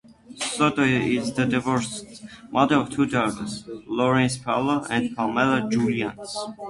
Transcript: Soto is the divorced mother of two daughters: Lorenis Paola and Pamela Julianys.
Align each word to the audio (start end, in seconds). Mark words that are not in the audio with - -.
Soto 0.55 0.81
is 0.81 1.31
the 1.33 1.45
divorced 1.45 2.23
mother 2.49 2.77
of 2.77 2.89
two 2.89 3.05
daughters: 3.05 3.65
Lorenis 3.87 4.43
Paola 4.43 4.87
and 4.89 5.15
Pamela 5.15 5.69
Julianys. 5.71 6.35